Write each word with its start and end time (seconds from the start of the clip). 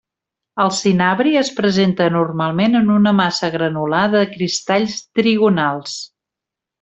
El 0.63 0.71
cinabri 0.75 1.33
es 1.41 1.51
presenta 1.59 2.07
normalment 2.15 2.79
en 2.81 2.89
una 2.95 3.13
massa 3.19 3.49
granular 3.59 4.01
de 4.17 4.23
cristalls 4.35 4.97
trigonals. 5.21 5.99